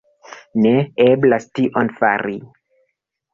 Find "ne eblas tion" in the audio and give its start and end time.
0.61-1.93